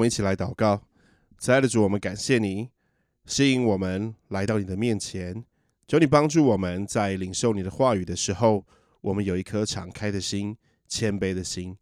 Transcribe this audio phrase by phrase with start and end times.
[0.00, 0.82] 我们一起来祷告。
[1.38, 2.70] 亲爱的主，我们感谢你，
[3.26, 5.44] 吸引我们来到你的面前，
[5.86, 8.66] 求你帮助我们在领受你的话语的时候，
[9.02, 10.56] 我们有一颗敞开的心、
[10.88, 11.76] 谦卑的心。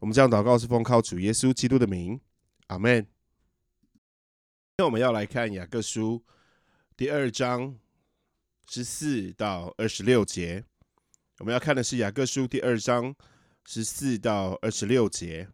[0.00, 2.20] 我们这样祷告是奉靠主耶稣基督的名，
[2.66, 3.06] 阿门。
[3.06, 3.10] 今
[4.76, 6.22] 天我们要来看雅各书
[6.94, 7.74] 第二章
[8.68, 10.62] 十四到二十六节。
[11.38, 13.14] 我们要看的是雅各书第二章
[13.64, 15.48] 十四到二十六节。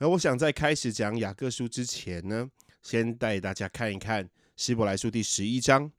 [0.00, 2.48] 那我想在开始讲雅各书之前呢，
[2.82, 5.90] 先带大家看一看希伯来书第十一章。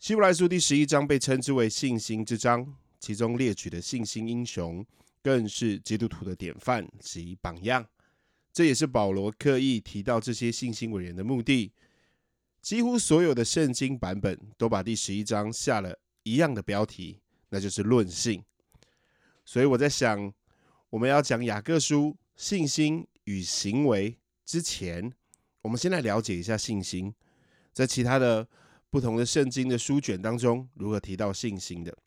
[0.00, 4.84] 希伯来书第十一章被称之为信心之章，其中列举的信心英雄，
[5.22, 7.86] 更是基督徒的典范及榜样。
[8.52, 11.70] 这也是保罗刻意提到这些信心伟人的目的。
[12.60, 17.20] 几乎所有的圣经版本都把第十一章下了一样的标题。
[17.50, 18.42] 那就是论性，
[19.44, 20.30] 所以我在想，
[20.90, 25.12] 我们要讲雅各书信心与行为之前，
[25.60, 27.12] 我们先来了解一下信心，
[27.72, 28.48] 在其他的
[28.88, 31.98] 不同的圣经的书卷当中，如何提到信心的。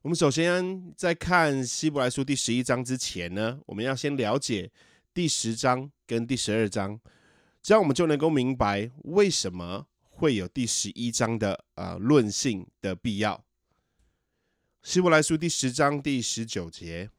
[0.00, 4.72] 我们首先在看希伯来书第十一章之前呢，我们要先了解
[5.12, 6.98] 第十章跟第十二章，
[7.62, 13.44] 这样我们就能够明白为什么会有第十一章的呃论性的必要。
[14.82, 17.10] 希伯来书第十章第十九节，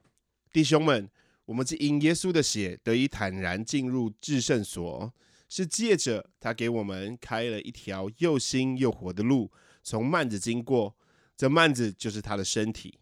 [0.52, 1.08] 弟兄们，
[1.50, 5.12] 我们因耶稣的血得以坦然进入至圣所，
[5.48, 10.96] 是借着他给我们开了一条又新又活的路，从幔子经过。
[11.36, 13.00] 这幔子就是他的身体。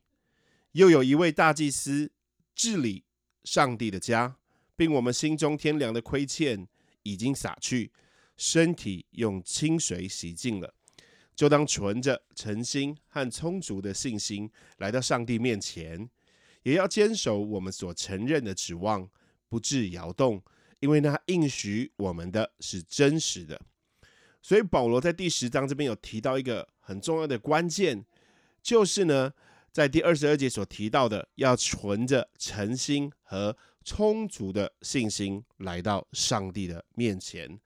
[0.71, 2.09] 又有一位大祭司
[2.55, 3.03] 治理
[3.43, 4.37] 上帝的家，
[4.77, 6.65] 并我们心中天良的亏欠
[7.03, 7.91] 已经洒去，
[8.37, 10.73] 身体用清水洗净了。
[11.35, 16.09] 就当存着诚心和充足的信心来到上帝面前，
[16.67, 19.09] 也要坚守我们所承认的指望，
[19.47, 20.43] 不致摇动，
[20.81, 23.57] 因为那应许我们的是真实的。
[24.41, 28.05] 所以保罗在第十章这边有提到一个很重要的关键，
[28.61, 29.31] 就是呢，
[29.71, 33.55] 在第二十二节所提到的，要存着诚心和
[33.85, 37.57] 充足的信心来到上帝的面前。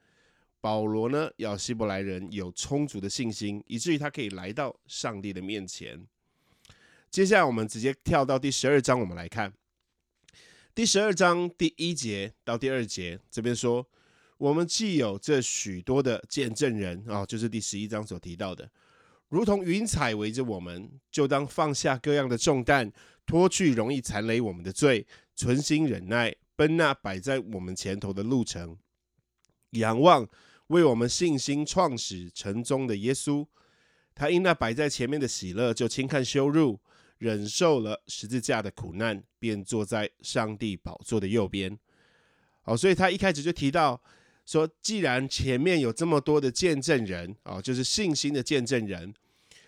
[0.59, 6.06] 保罗呢，要希伯来人有充足的信心，以至于他可以来到上帝的面前。
[7.12, 9.52] 接下来，我们直接跳到第十二章，我们来看
[10.74, 13.86] 第十二章第一节到第二节，这边说：
[14.38, 18.72] 我们既有这许多的见证人啊，就是第十一章所提到的，
[19.28, 22.90] 如同云彩围着我们，就当放下各样的重担，
[23.26, 25.06] 脱去容易残累我们的罪，
[25.36, 28.78] 存心忍耐，奔那摆在我们前头的路程，
[29.72, 30.30] 仰望。
[30.68, 33.46] 为我们信心创始成终的耶稣，
[34.16, 36.80] 他因那摆在前面的喜乐，就轻看羞辱，
[37.22, 41.78] 忍受了十字架的苦难，便坐在上帝宝座的右边。
[42.64, 44.02] 好，所以他一开始就提到
[44.44, 49.14] 说，既然前面有这么多的见证人啊，就是信心的见证人，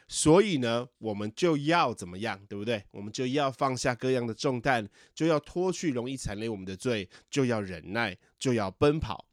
[0.07, 2.83] 所以呢，我们就要怎么样，对不对？
[2.89, 9.27] 我们就要放下各样的重担，就要脱去容易残累我们的罪，就要忍耐，就要奔跑。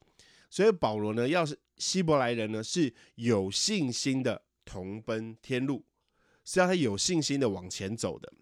[0.50, 5.82] 所以保罗呢，要是希伯来人呢，是有信心的同奔天路，
[6.52, 8.32] 是要他有信心的往前走的。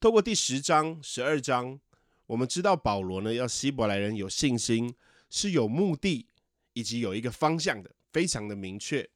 [0.00, 1.78] 透过第十章、十二章，
[2.26, 4.92] 我们知道保罗呢，要希伯来人有信心，
[5.30, 6.26] 是有目的
[6.72, 9.08] 以及有一个方向的，非常的明确。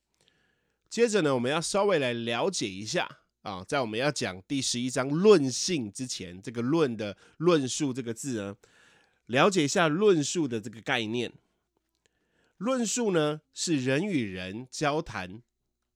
[0.88, 3.08] 接着呢，我们要稍微来了解一下
[3.42, 8.56] 啊，在我们要讲第十一章论性之前，这个“论”的论述这个字呢，
[9.26, 11.32] 了解一下论述的这个概念。
[12.58, 15.42] 论述呢，是人与人交谈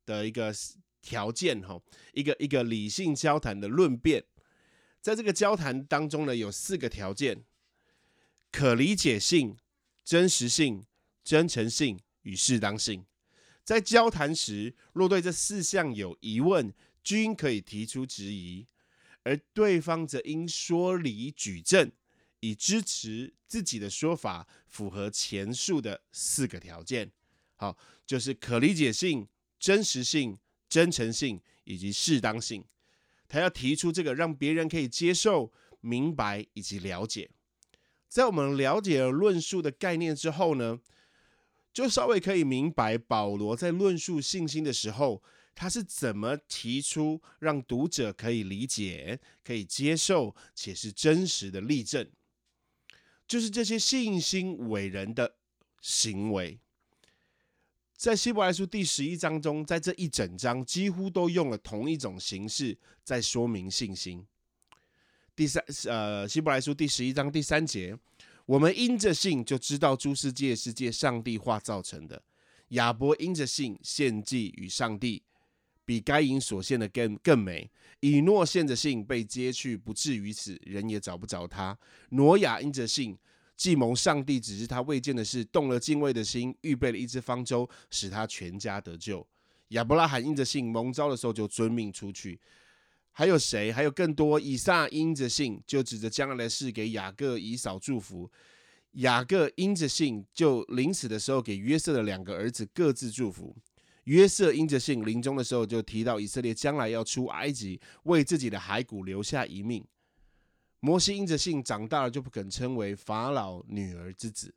[0.05, 0.53] 的一个
[1.01, 1.81] 条件，哈，
[2.13, 4.25] 一个一个理性交谈的论辩。
[5.01, 7.45] 在这个交谈当中呢，有四个条件：
[8.51, 9.57] 可理解性、
[10.05, 10.85] 真实性、
[11.23, 13.05] 真诚性与适当性。
[13.65, 16.73] 在交谈时，若对这四项有疑问，
[17.03, 18.67] 均可以提出质疑，
[19.23, 21.93] 而对方则应说理举证。
[22.41, 27.11] 以支持自己的说法符合前述的四个条件，
[27.57, 27.77] 好，
[28.07, 29.27] 就是可理解性、
[29.59, 30.39] 真实性、
[30.69, 32.65] 真诚性以及适当性。
[33.27, 37.31] 他要提出这个，让别人可以接受、明白以及了解。
[38.09, 40.81] 在我们了解了论述的概念之后呢，
[41.73, 45.23] 就稍微可以明白保罗在论述信心的时候，
[45.55, 52.11] 他是怎么提出让读者可以理解、可以接受且是真实的例证。
[53.27, 55.37] 就是这些信心伟人的
[55.83, 56.59] 行为，
[57.99, 64.25] 在希伯来书第十一章中，在这一整章几乎都用了同一种形式在说明信心。
[65.35, 67.99] 第三，呃，希伯来书第十一章第三节，
[68.47, 72.23] 我们因着信就知道诸世界是借上帝化造成的。
[72.69, 75.21] 亚伯因着信献祭与上帝，
[75.85, 77.69] 比该隐所献的更更美。
[77.99, 81.77] 以诺献着信被接去，不至于死，人也找不着他。
[82.11, 83.19] 挪亚因着信，
[83.59, 89.27] 既蒙上帝只是他未见的事，动了敬畏的心，预备了一只方舟，使他全家得救。
[89.71, 92.41] 亚伯拉罕因着信蒙召的时候就遵命出去。
[93.11, 93.73] 还有谁？
[93.73, 94.39] 还有更多。
[94.39, 98.31] 以撒因着信就指着将来的事给雅各、以扫祝福。
[98.93, 103.57] 雅各因着信，就临死的时候给约瑟的两个儿子各自祝福。
[104.05, 109.85] 约瑟因着信，临终的时候就提到以色列将来要出埃及，为自己的骸骨留下一命。
[110.81, 114.55] 摩西因着信，长大了就不肯称为法老女儿之子。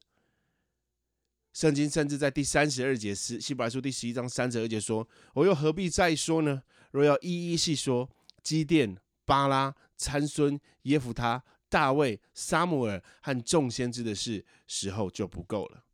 [1.53, 6.63] 圣经甚至在第三十二节，希希伯来书第十一章三十二节说：“我又何必再说呢？
[6.91, 8.09] 若要一一细说，
[8.41, 15.85] 基甸、巴拉、参孙、耶夫他。”大卫、撒母耳和众先知的事时候就不够了，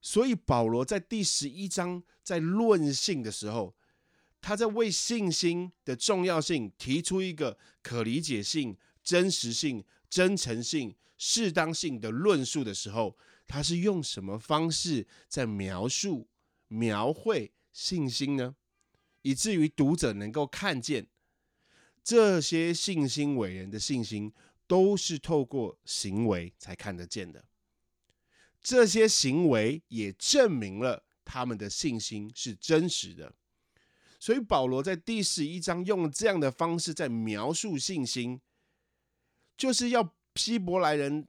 [0.00, 3.76] 所以保罗在第十一章在论性的时候，
[4.40, 8.74] 他在为信心的重要性提出一个可理解性、
[9.04, 13.16] 真实性、真诚性、适当性的论述的时候，
[13.46, 16.26] 他是用什么方式在描述、
[16.66, 18.56] 描绘信心呢？
[19.22, 21.06] 以至于读者能够看见
[22.02, 24.32] 这些信心伟人的信心。
[24.66, 27.44] 都是透过行为才看得见的，
[28.62, 33.34] 这些行为也证明了他们的信心是真实的。
[34.18, 38.40] 所以保罗在第十一章用这样的方式在描述信心，
[39.56, 41.26] 就是要希伯来人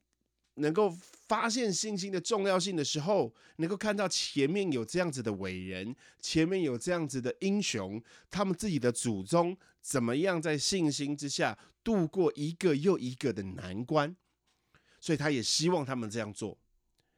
[0.55, 0.89] 能够
[1.27, 11.57] 发现信心的重要性的时候，能够看到前面有这样子的伟人，前面有这样子的英雄，他们自己的祖宗怎么样在信心之下。
[11.83, 14.15] 度过一个又一个的难关，
[14.99, 16.57] 所以他也希望他们这样做。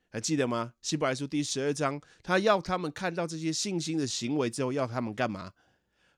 [0.10, 0.74] 还记得吗？
[0.82, 5.54] 希伯来书第十二章，他要他们看到这些信心的行为之后，要他们干嘛？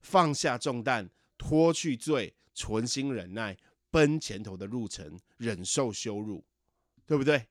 [0.01, 1.07] 放下重担，
[1.37, 3.55] 脱去罪，存心忍耐，
[3.91, 6.43] 奔前头的路程，忍受羞辱，
[7.05, 7.47] 对不对？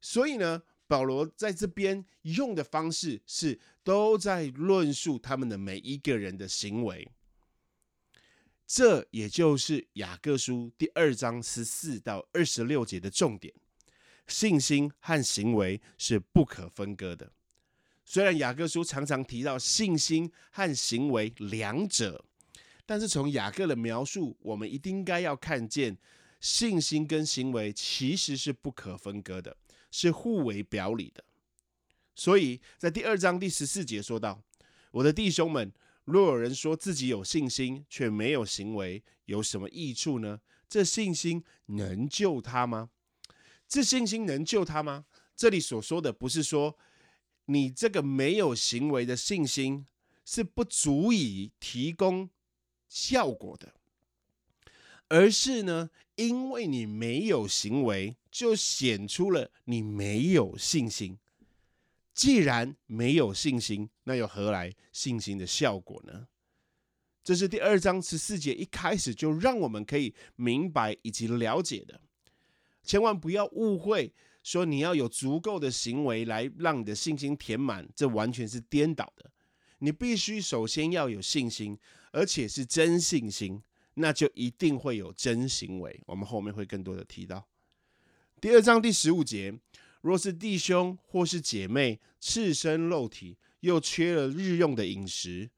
[0.00, 7.10] 所以呢，保罗在这边用的方式是都在论述他们的每一个人的行为。
[8.66, 13.54] 这也就是雅各书第二章十四到二十六节的重点：
[14.26, 17.32] 信心和行为是不可分割的。
[18.04, 22.24] 虽然雅各书常常提到信心和行为两者，
[22.86, 25.98] 但是从雅各的描述，我们一定应该要看见
[26.40, 29.56] 信心跟行为其实是不可分割的，
[29.90, 31.22] 是互为表里的。
[32.14, 34.42] 所以在第二章第十四节说到
[34.92, 35.70] ：“我的弟兄们。”
[36.06, 40.40] 若有人说自己有信心却没有行为，有什么益处呢？
[40.68, 42.90] 这信心能救他吗？
[43.66, 45.06] 这信心能救他吗？
[45.34, 46.78] 这里所说的不是说
[47.46, 49.84] 你这个没有行为的信心
[50.24, 52.30] 是不足以提供
[52.88, 53.74] 效果的，
[55.08, 61.18] 而是呢，因为你没有行为，就显出了你没有信心。
[62.14, 66.28] 既然没有信心，那又何来信心的效果呢？
[67.22, 72.00] 这是第二章十四节一开始就让我们可以明白以及了解的。
[72.82, 79.30] 千万不要误会，说你要有足够的行为来让你的信心填满，这完全是颠倒的。
[79.80, 81.76] 你必须首先要有信心，
[82.16, 86.02] 而且是真信心，那就一定会有真行为。
[86.06, 87.46] 我们后面会更多的提到。
[88.40, 89.60] 第二章第十五节。
[90.00, 95.50] 若是弟兄或是姐妹赤身肉体，又缺了日用的饮食，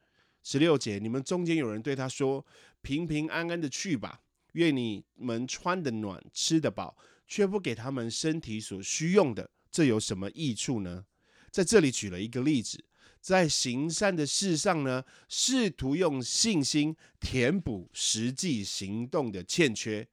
[0.43, 2.45] 十六节，你们中间有人对他说
[2.83, 4.23] ：“平平安安的去吧，
[4.53, 6.97] 愿你们穿的暖，吃得饱，
[7.27, 11.05] 却不给他们身体所需用的，这有什么益处呢？”
[11.53, 12.83] 在这里举了一个例子，
[13.21, 20.07] 在行善的事上呢，试图用信心填补实际行动的欠缺，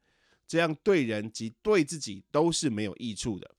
[0.47, 3.49] 这样对人及对自己都是没有益处的。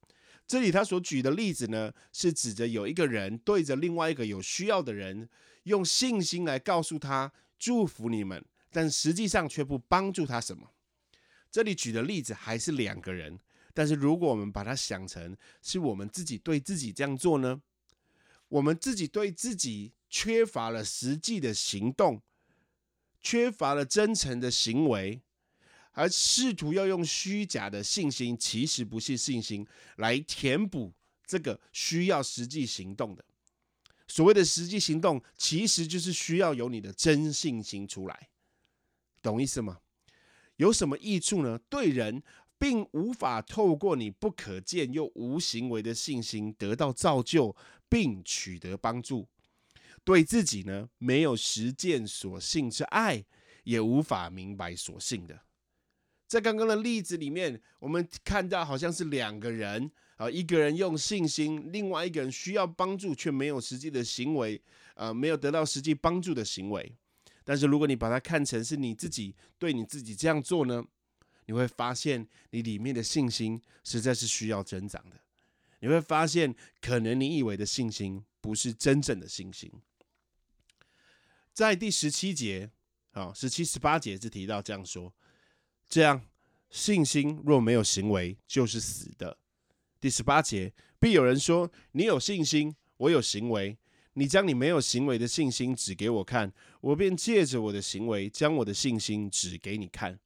[0.47, 5.28] 这里他所举的例子呢，是指着有一个人对着另外一个有需要的人，
[5.64, 10.71] 用信心来告诉他祝福你们，但实际上却不帮助他什么。
[11.50, 13.40] 这里举的例子还是两个人，
[13.75, 17.61] 但是如果我们把它想成是我们自己对自己这样做呢？
[18.49, 22.23] 我们自己对自己缺乏了实际的行动，
[23.21, 25.23] 缺乏了真诚的行为。
[25.93, 30.93] 而试图要用虚假的信心，其实不是信心，来填补
[31.25, 33.25] 这个需要实际行动的。
[34.07, 38.29] 所谓的实际行动，其实就是需要有你的真信心出来，
[39.23, 39.81] 懂意思吗？
[40.57, 41.59] 有什么益处呢？
[41.71, 42.23] 对人
[42.58, 47.54] 并无法透过你不可见又无行为的信心得到造就，
[47.88, 49.28] 并取得帮助。
[50.04, 53.25] 对自己呢，没有实践所信之爱，
[53.64, 55.42] 也无法明白所信的。
[56.28, 64.60] 在刚刚的例子里面，我们看到好像是两个人啊，一个人用信心，另外一个人需要帮助，却没有实际的行为，
[64.94, 66.96] 呃，没有得到实际帮助的行为。
[67.44, 70.84] 但是如果你把它看成是你自己对你自己这样做呢，
[71.47, 75.21] 你会发现你里面的信心实在是需要增长的。
[75.81, 79.71] 你会发现，可能你以为的信心不是真正的信心。
[81.53, 82.71] 在第十七节，
[83.12, 85.12] 啊，十七、十八节是提到这样说：
[85.88, 86.21] 这样
[86.71, 89.38] 信心若没有行为，就是死的。
[90.00, 93.79] 第十八节，必有人说：你有信心，我有行为。
[94.19, 96.50] 你将你没有行为的信心指给我看，
[96.81, 100.19] 我便借着我的行为，将我的信心指给你看。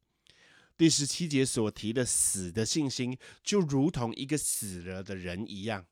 [0.80, 5.86] 第十七节所提的死的信心，就如同一个死了的人一样，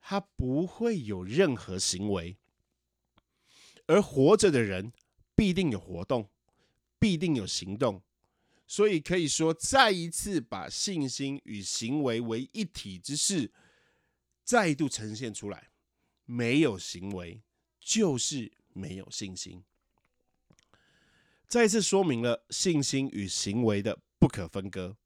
[0.00, 2.36] 他不会有任何行为。
[3.86, 4.92] 而活着的人
[5.36, 6.28] 必定有活动，
[6.98, 8.02] 必定有行动，
[8.66, 13.52] 所以可以说，再一次把信心与行为为一体之事
[14.42, 15.70] 再度呈现出来。
[16.24, 17.44] 没有行为，
[17.78, 19.62] 就是没有信心。
[21.50, 24.96] 再次说明了信心与行为的不可分割。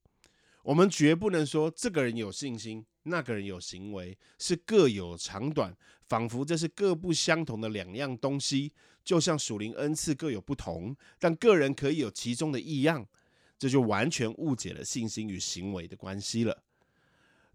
[0.62, 2.84] 我们绝不能说这个人有信心。
[3.04, 5.74] 那个人有行为是各有长短，
[6.06, 8.70] 仿佛这是各不相同的两样东西，
[9.02, 13.06] 就像属灵恩赐各有不同，但个人可以有其中的异样，
[13.58, 16.62] 这就完全误解了信心与行为的关系了。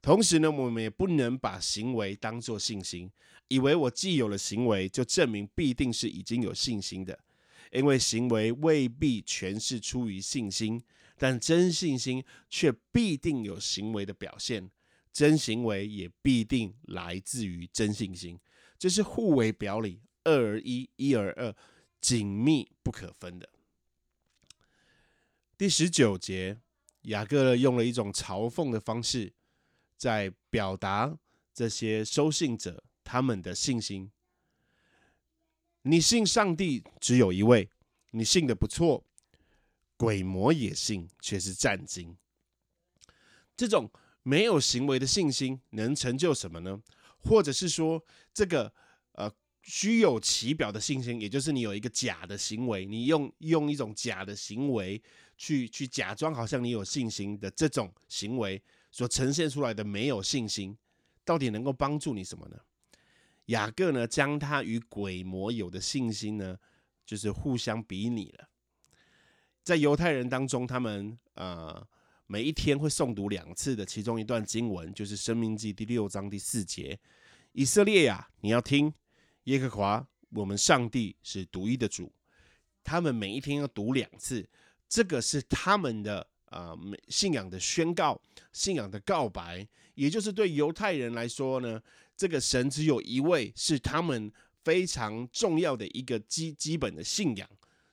[0.01, 3.12] 同时呢，我们也不能把行为当作信心，
[3.50, 7.19] 以为我既有了行为，就证明必定是已经有信心的，
[7.71, 10.83] 因为行为未必全是出于信心，
[11.17, 14.71] 但真信心却必定有行为的表现。
[15.11, 18.39] 真行为也必定来自于真信心，
[18.77, 21.53] 这是互为表里，二而一，一而二，
[21.99, 23.49] 紧密不可分的。
[25.57, 26.59] 第十九节，
[27.01, 29.33] 雅各用了一种嘲讽的方式，
[29.97, 31.17] 在表达
[31.53, 34.11] 这些收信者他们的信心。
[35.89, 37.69] 你信上帝只有一位，
[38.12, 39.03] 你信的不错，
[39.98, 42.15] 鬼魔也信，却是战惊。
[43.58, 43.89] 这种。
[44.22, 46.79] 没有行为的信心能成就什么呢？
[47.19, 48.03] 或者是说，
[48.34, 48.72] 这个
[49.13, 49.31] 呃
[49.63, 55.01] 虚有其表的信心，也就是你有一个假的行为，你用用一种假的行为
[55.38, 60.77] 去去假装好像你有信心的这种行为所呈现出来的没有信心，
[61.24, 62.58] 到底能够帮助你什么呢？
[63.49, 66.57] 雅各呢，将他与鬼魔有的信心呢，
[67.05, 68.49] 就是互相比拟了。
[69.63, 71.87] 在犹太人当中，他们呃。
[72.31, 76.99] 每一天会诵读两次的其中一段经文，就是《生命记》第六章第四节
[77.53, 78.93] ：“以色列呀，你要听
[79.45, 82.13] 耶和华我们上帝是独一的主。”
[82.85, 84.47] 他们每一天要读两次，
[84.87, 86.75] 这个是他们的啊
[87.07, 88.19] 信仰的宣告、
[88.51, 91.81] 信仰的告白，也就是对犹太人来说呢，
[92.15, 94.31] 这个神只有一位，是他们
[94.63, 97.49] 非常重要的一个基基本的信仰。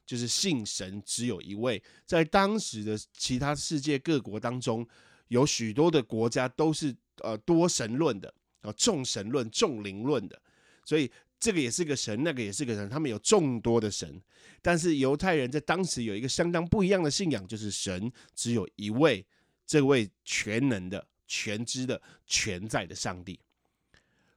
[0.06, 4.86] 就是信神只有一位，在当时的其他世界各国当中，
[5.26, 10.40] 有许多的国家都是呃多神论的啊，众神论、众灵论的，
[10.84, 14.20] 所以这个也是个神，那个也是个神，他们有众多的神。
[14.62, 19.24] 但是犹太人在当时有一个相当不一样的信仰，就是神只有一位，
[19.66, 23.38] 这位全能的、全知的、全在的上帝。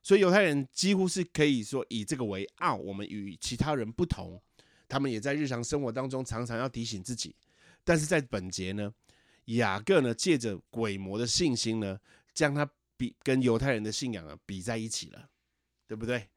[0.01, 4.41] 所以犹太人几乎是可以说以这个为傲，我们与其他人不同。
[4.87, 7.35] 他们也在日常生活当中常常要提醒自己，
[7.83, 8.91] 但是在本节呢，
[9.45, 11.99] 雅各呢借着鬼魔的信心呢，
[12.33, 15.29] 将他比跟犹太人的信仰啊比在一起了，
[15.87, 16.27] 对不对？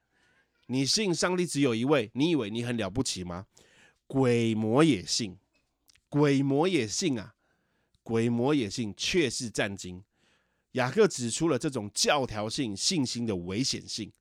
[0.66, 3.46] 你信上帝只有一位，你以为你很了不起吗？
[4.06, 5.38] 鬼魔也信，
[6.08, 7.34] 鬼魔也信啊，
[8.02, 10.02] 鬼魔也信，却是战惊。
[10.72, 14.12] 雅各指出了这种教条性信心的危险性，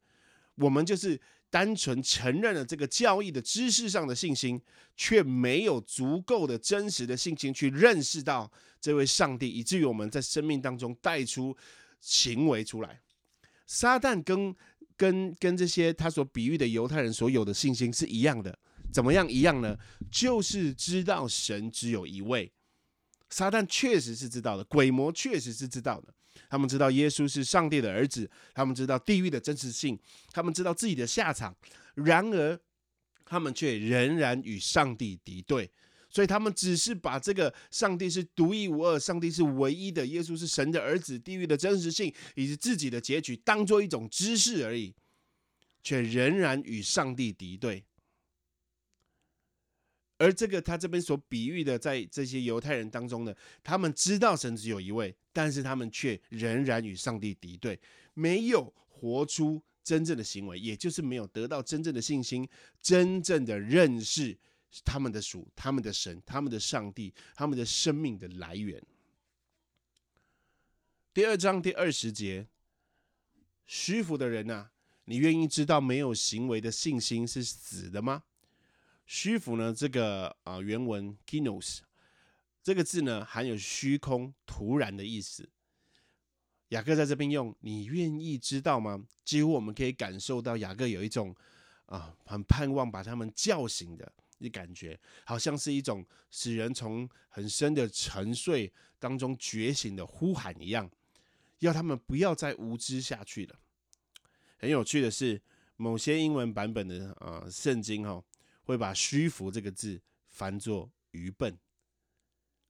[0.55, 1.19] 我们就是。
[1.51, 4.61] 单纯承认了这个教义的知识上的信心，
[4.95, 11.53] 却没有足够的真实的信心去认识到这位上帝，以至于我们在生命当中带出
[11.99, 13.01] 行为出来。
[13.67, 14.55] 撒旦跟
[15.01, 18.55] 跟跟这些他所比喻的犹太人所有的信心是一样的，
[18.93, 19.75] 怎么样一样呢？
[20.11, 22.51] 就是知道神只有一位。
[23.31, 26.13] 撒旦确实是知道的，鬼魔确实是知道的。
[26.47, 29.97] 他们知道耶稣是上帝的儿子，他们知道地狱的真实性，
[30.31, 31.55] 他们知道自己的下场。
[31.95, 32.59] 然而，
[33.25, 35.71] 他们却仍然与上帝敌对。
[36.11, 44.93] 所以他们只是把这个上帝是独一无二、上帝是唯一的、耶稣是神的儿子、地狱的真实性以及自己的结局当做一种知识而已，
[45.81, 47.85] 却仍然与上帝敌对。
[50.17, 57.79] 而这个他这边所比喻的，在这些犹太人当中呢，他们知道神只有一位，但是他们却仍然与上帝敌对，
[58.13, 62.47] 没有活出真正的行为，也就是没有得到真正的信心，
[62.79, 64.37] 真正的认识
[64.85, 68.81] 他们的属、他们的神、他们的上帝、他们的生命的来源。
[71.13, 72.47] 第二章第二十节，
[73.65, 74.69] 虚浮的人呐，
[75.05, 78.23] 你愿意知道没有行为的信心是死的吗？
[79.05, 79.73] 虚浮呢？
[79.73, 81.79] 这个啊，原文 kinos
[82.63, 85.49] 这个字呢，含有虚空、突然的意思。
[86.69, 91.35] 雅各在这边用“你愿意知道吗？”几乎我们可以感受到雅各有一种
[91.87, 100.91] 啊，很盼望把他们叫醒的的感觉，好像是一种使人从很深的沉睡当中觉醒的呼喊一样，
[101.59, 103.59] 要他们不要再无知下去了。
[104.57, 105.41] 很有趣的是，
[105.77, 108.23] 某些英文版本的啊圣经哈。
[108.63, 111.57] 会把“虚浮”这个字翻作“愚笨”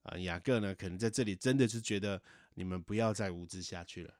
[0.02, 2.20] 啊，雅各呢，可能在这里真的是觉得
[2.54, 4.12] 你们不要再无知下去了，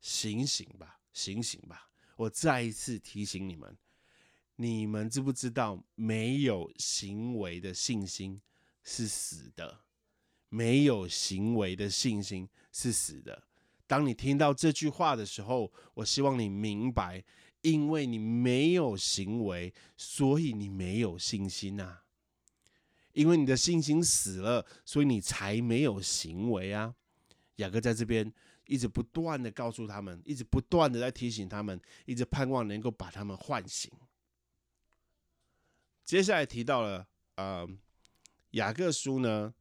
[0.00, 1.88] 醒醒吧，醒醒吧！
[2.16, 3.74] 我再一次提醒你们，
[4.60, 8.38] 你们知不知道，没有行为的信心
[8.84, 9.80] 是死的，
[10.50, 13.44] 没有行为的信心是死的。
[13.86, 17.24] 当你听到这句话的时候，我希望你明白。
[17.62, 22.00] 因为你没有行为，所以你没有信心呐。
[23.12, 26.94] 因为你的信心死了，所以你才没有行为啊。
[27.56, 28.32] 雅各在这边
[28.66, 33.90] 一直不断的告诉他们，一直不断的在提醒他们，一直盼望能够把他们唤醒。
[36.10, 37.64] 接下来提到了，呃，
[38.50, 39.54] 雅各书呢，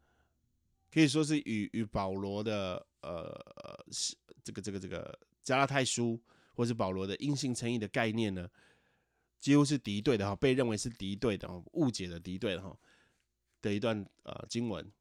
[0.92, 6.20] 可以说是与与保罗的，呃，是这个这个这个加拉太书。
[6.56, 8.50] 或是保罗的阴性称义的概念呢，
[9.40, 12.76] 几乎是敌对的哈，被认为是敌对的，误解的敌对的哈
[13.62, 14.92] 的一段呃经文。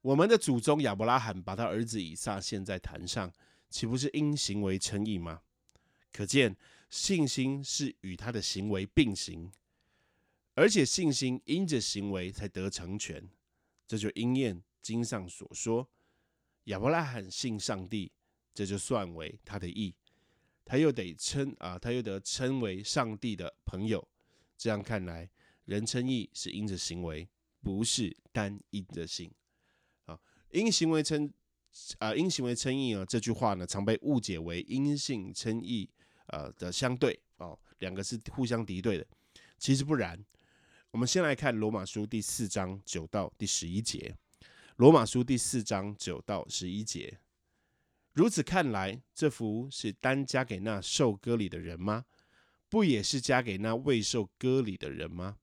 [0.00, 3.32] 我们的祖宗亚伯拉罕把他儿子以撒献在坛上，
[3.68, 5.42] 岂不是因行为称义吗？
[6.12, 6.56] 可见
[6.88, 9.50] 信心是与他的行为并行，
[10.56, 13.28] 而且信心因着行为才得成全，
[13.88, 15.88] 这就应验经上所说：
[16.64, 18.12] 亚伯拉罕信上帝，
[18.54, 19.94] 这就算为他的义。
[20.64, 24.06] 他又得称啊，他又得称为上帝的朋友。
[24.56, 25.28] 这样看来，
[25.64, 27.28] 人称义是因着行为，
[27.60, 29.30] 不是单因着信。
[30.04, 30.18] 啊，
[30.52, 31.30] 因行为称
[31.98, 35.90] 啊，因行为称义啊，这句话呢，常被误解为因信称义
[36.28, 39.04] 呃的相对哦，两个是互相敌对的。
[39.58, 40.24] 其实不然。
[40.94, 44.16] 我们先来看罗马书第四章九到第十一节。
[44.76, 47.18] 罗马书第四章九到十一节。
[48.12, 52.04] 如此看来，这福是单加给那受割礼的人吗？
[52.68, 55.38] 不也是加给那未受割礼的人吗？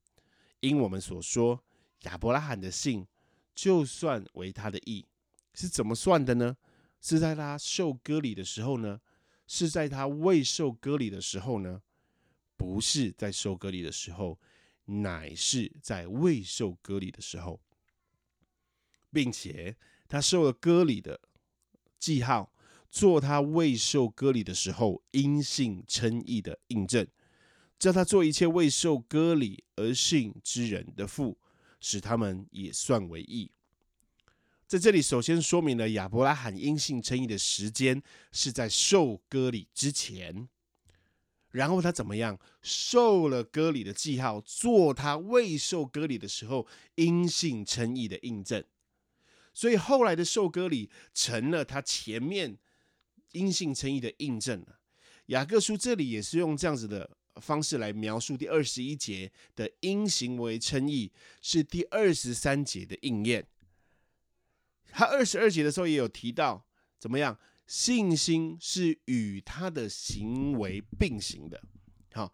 [0.62, 1.62] 因我们所说，
[2.04, 3.06] 亚伯拉罕的信
[3.54, 5.06] 就算为他的义，
[5.54, 6.56] 是怎么算的呢？
[7.02, 9.02] 是在他受割礼的时候呢？
[9.48, 11.82] 是在他未受割礼的时候呢？
[12.56, 14.40] 不是在受割礼的时候，
[14.91, 17.60] 乃是在未受割礼的时候，
[19.12, 19.77] 并且
[20.08, 21.21] 他受了割礼的
[21.99, 22.51] 记号。
[22.93, 27.08] 做他未受割礼的时候因信称义的印证，
[27.80, 31.39] 叫他做一切未受割礼而信之人的父，
[31.80, 33.49] 使他们也算为义。
[34.67, 40.49] 在这里，首先说明了亚伯拉罕因信称义的时间是在受割礼之前，
[41.52, 48.64] 然后他怎么样受了割礼的记号，做他未受割礼的时候因信称义的印证，
[49.54, 52.58] 所以后来的受割礼成了他前面。
[53.34, 54.78] 因信称义的印证了，
[55.28, 63.48] 雅各书这里也是用这样子的方式来描述第二十一节的因行为称义，是第二十三节的应验。
[64.90, 66.66] 他二十二节的时候也有提到，
[67.00, 67.40] 怎么样？
[67.71, 71.63] 信心是与他的行为并行的。
[72.12, 72.34] 好，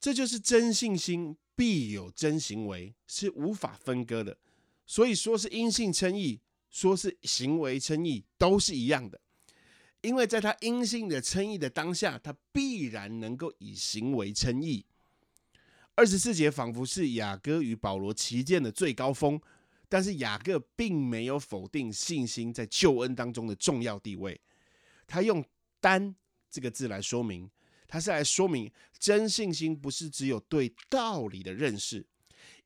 [0.00, 4.36] 这就是真信心必有真行为，是无法分割的。
[4.84, 9.20] 所以说是因信称义，说是行为称义，都是一样的。
[10.00, 14.84] 因为在他阴性的称义的当下，他必然能够以行为称义。
[15.94, 19.40] 二十四节仿佛是雅各与保罗旗舰的最高峰，
[19.88, 24.40] 但是雅各并没有否定信心在救恩当中的重要地位。
[25.06, 25.44] 他用
[25.80, 26.14] “单”
[26.50, 27.50] 这个字来说明，
[27.86, 32.06] 他是来说明真信心不是只有对道理的认识，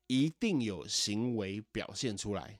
[0.07, 2.59] 一定有行为表现出来。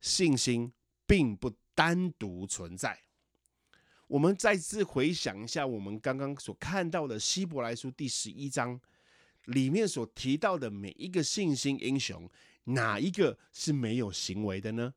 [0.00, 0.70] 信心
[1.06, 3.00] 并不单独存在。
[4.06, 8.78] 我们再次回想一下，我们刚刚所看到的《希伯来书》第十一章
[9.46, 12.30] 里面所提到的每一个信心英雄，
[12.64, 14.94] 哪一个是没有行为的呢？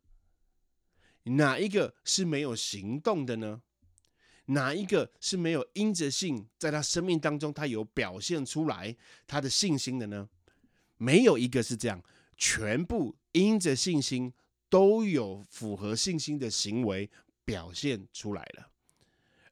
[1.24, 3.62] 哪一个是没有行动的呢？
[4.46, 10.30] 哪一个是没有因着信在他生命当中他有表现出来他的信心的呢？
[10.98, 12.02] 没有一个是这样，
[12.38, 14.34] 全部因着信心
[14.70, 17.10] 都有符合信心的行为
[17.44, 18.72] 表现出来了，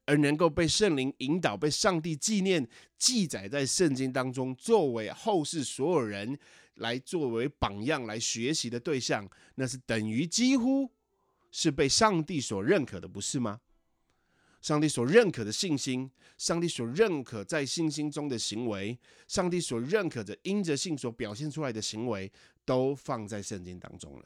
[0.06, 2.66] 而能够被圣灵引导、被上帝纪念、
[2.98, 6.40] 记载在圣经当中，作为后世所有人
[6.76, 10.92] 来作为榜样来学习的对象，那是等于几乎
[11.52, 13.62] 是被上帝所认可的，不是吗？
[14.62, 22.32] 上帝所认可的信心，上帝所认可在信心中的行为，上帝所认可着因着信所表现出来的行为，
[22.66, 24.26] 都放在圣经当中了。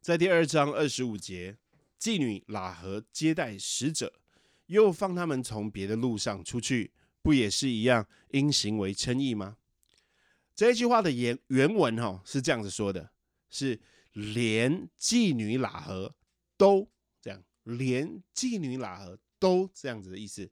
[0.00, 1.56] 在第二章二十五节，
[2.00, 4.12] 妓女喇合接待使者，
[4.66, 9.58] 又放他们从别的路上出去，不也是一样因行为称义吗？
[10.54, 13.10] 这一句话的原原文哈是这样子说的：
[13.50, 13.80] 是
[14.12, 16.14] 连妓女喇合
[16.56, 16.88] 都
[17.20, 17.42] 这样。
[17.64, 20.50] 连妓女喇合都这样子的意思。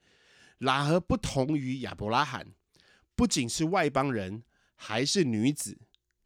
[0.61, 2.55] 喇合不同于亚伯拉罕，
[3.15, 4.43] 不仅是外邦人，
[4.75, 5.79] 还是女子，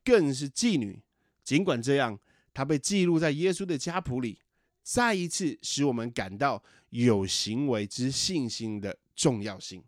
[0.04, 1.02] 更是妓女。
[1.42, 2.18] 尽管这样，
[2.54, 4.40] 她被记录在耶稣的家谱里，
[4.82, 9.84] 再一次使我们感到有行为之信心的重要性。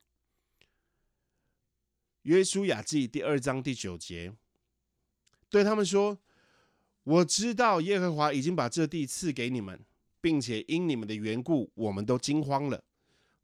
[2.29, 4.31] 约书亚记第二章第九节，
[5.49, 6.19] 对他们说
[7.03, 9.83] ：“我知道耶和华已经把这地赐给你们。”
[10.21, 12.85] 并且因你们的缘故，我们都惊慌了。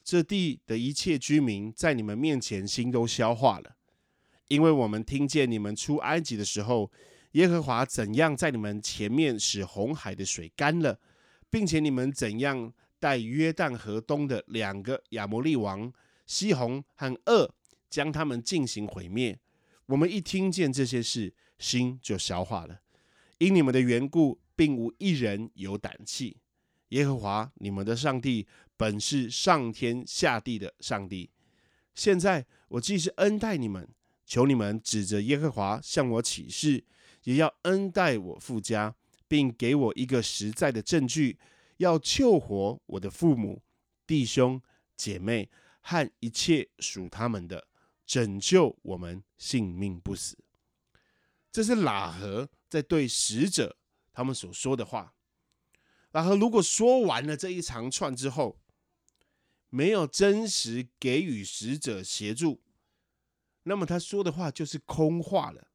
[0.02, 3.74] 这地的一切居民在你们面前心都消化了，
[4.48, 6.92] 因为我们听见你们出埃及的时候，
[7.32, 11.00] 耶和华怎样在你们前面使红海的水干了，
[11.48, 15.90] 并且你们怎样带约旦河东的两个亚摩利王
[16.26, 17.50] 西红和二
[17.94, 19.38] 将他们进行毁灭。
[19.87, 22.80] 我们一听见这些事，心就消化了。
[23.38, 26.38] 因你们的缘故，并无一人有胆气。
[26.88, 31.30] 耶和华你们的上帝本是上天下地的上帝。
[31.94, 33.88] 现在我既是恩待你们，
[34.26, 36.83] 求你们指着耶和华向我起誓，
[37.22, 38.96] 也要恩待我父家，
[39.28, 41.38] 并给我一个实在的证据，
[41.76, 43.62] 要救活我的父母、
[44.04, 44.61] 弟兄、
[44.96, 45.48] 姐妹
[45.80, 47.68] 和一切属他们的，
[48.06, 50.36] 拯救我们性命不死。
[51.50, 53.76] 这是喇合在对使者
[54.12, 55.14] 他们所说的话。
[56.10, 58.60] 然后，如果说完了这一长串之后，
[59.68, 62.62] 没有真实给予使者协助，
[63.64, 65.68] 那么他说的话就是空话了，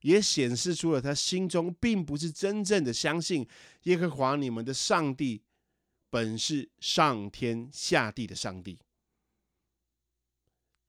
[0.00, 3.48] 也显示出了他心中并不是真正的相信
[3.84, 5.44] 耶和华你们的上帝
[6.08, 8.80] 本是上天下地的上帝。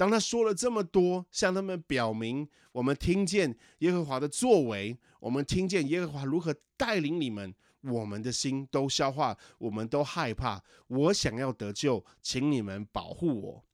[0.02, 7.54] 当他说了这么多，向他们表明我们听见耶和华的作为，我们听见耶和华如何带领你们。
[7.82, 10.64] 我们的心都消化，我们都害怕。
[10.88, 13.66] 我想要得救，请你们保护我。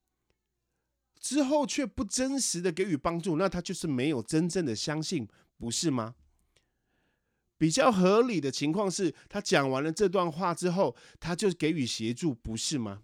[1.17, 5.25] 之后却不真实的给予帮助，那他就是没有真正的相信，
[5.57, 6.15] 不是吗？
[7.57, 13.03] 比较合理的情况是他讲完了这段话之后，他就给予协助，不是吗？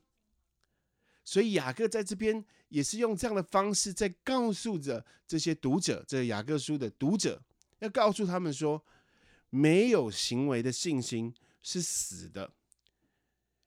[1.24, 7.42] 所以雅各在这边也是用这样的方式在告诉着这些读者，这雅各书的读者，
[7.80, 8.84] 要告诉他们说。
[9.56, 11.32] 没有行为的信心
[11.62, 12.52] 是死的。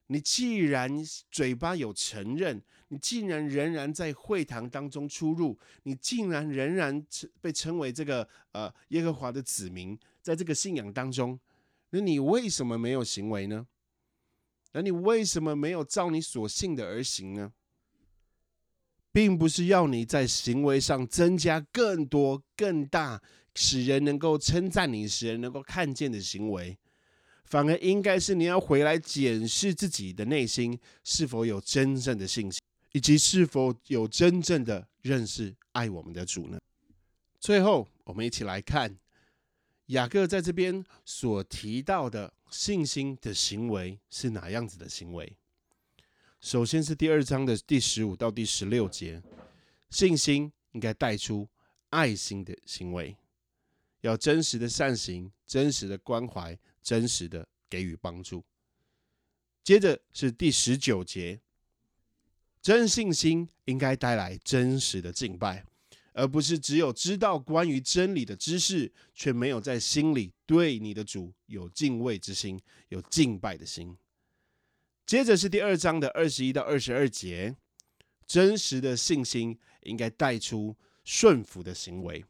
[0.08, 0.90] 你既然
[1.30, 7.06] 嘴巴有承认，你竟然仍然在会堂当中出入，你竟然仍然
[7.40, 11.38] 被称为这个呃耶和华的子民，在这个信仰当中，
[11.90, 13.64] 那你为什么没有行为呢？
[14.72, 17.52] 那你为什么没有照你所信的而行呢？
[19.12, 23.22] 并不是要你在行为上增加更多更大。
[23.59, 26.76] 使人能够称赞你，使人能够看见的行为，
[27.46, 32.61] 反而应该是你要回来检视自己的内心是否有真正的信心，
[32.92, 36.59] 以及是否有真正的认识爱我们的主呢？
[37.40, 38.94] 最后，我们一起来看
[39.87, 45.37] 雅各在这边所提到的信心的行为是哪样子的行为。
[46.40, 49.22] 首先是第二章的第十五到第十六节，
[49.90, 51.49] 信心应该带出
[51.90, 53.16] 爱心的行为。
[54.03, 58.44] 要真实的善行，真实的关怀，真实的给予帮助。
[59.64, 61.40] 接着是第十九节，
[62.61, 65.64] 真信心应该带来真实的敬拜，
[66.16, 73.94] 而不是只有知道关于真理的知识，却没有在心里对你的主有敬畏之心，有敬拜的心。
[75.05, 77.55] 接着是第二章的二十一到二十二节，
[78.26, 80.74] 真实的信心应该带出
[81.05, 82.24] 顺服的行为。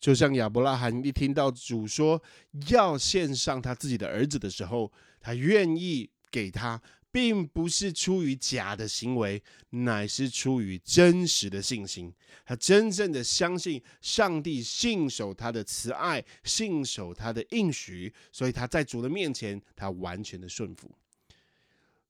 [0.00, 2.22] 就像亚伯拉罕一听到主说
[2.68, 4.90] 要献上他自己的儿子的时候，
[5.20, 6.80] 他愿意给他，
[7.14, 12.12] 并不是出于假的行为，乃是出于真实的信心。
[12.44, 20.90] 他真正的相信上帝信守他的慈爱，信守他的应许，所以他在主的面前，他完全的顺服。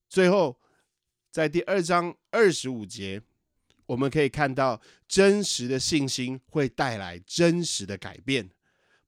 [0.09, 0.59] 最后，
[1.31, 3.21] 在第二章二十五节，
[3.85, 8.49] 我们可以看到真实的信心会带来真实的改变，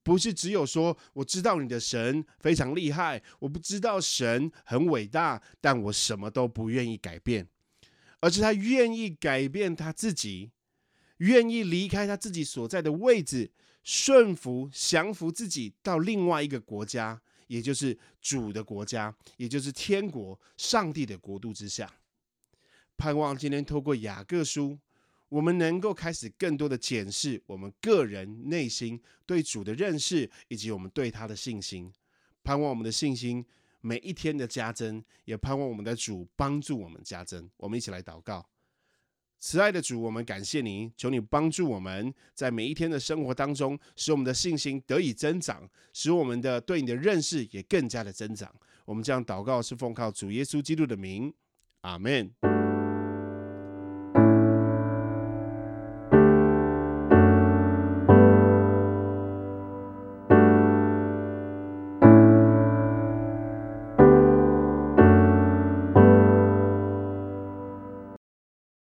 [0.06, 7.48] 不是只有说我知道你的神非常厉害，我不知道神很伟大，但我什么都不愿意改变，
[8.20, 10.52] 而是他愿意改变他自己，
[11.16, 13.50] 愿意离开他自己所在的位置，
[13.82, 17.20] 顺服降服自己到另外一个国家。
[17.48, 21.92] 也就是主的国家，也就是天国、上帝的国度之下。
[22.96, 24.78] 盼望今天透过雅各书，
[25.28, 31.92] 我们能够开始更多的检视我们个人内心对主的认识，以及我们对他的信心。
[32.44, 33.44] 盼望我们的信心
[33.80, 37.50] 每一天的加增，也盼望我们的主帮助我们加增。
[37.56, 38.46] 我们一起来祷告。
[39.38, 48.52] 慈爱的主，我们感谢您，求你帮助我们在每一天的生活当中，使我们的信心得以增长，使我们的对你的认识也更加的增长。
[48.84, 51.34] 我们这样祷告，是奉靠主耶稣基督的名，
[51.82, 52.55] 阿门。